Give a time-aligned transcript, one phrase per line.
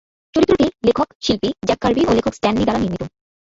[0.33, 3.03] চরিত্রটি লেখক/শিল্পী Jack Kirby ও লেখক স্ট্যান লি দ্বারা নির্মিত।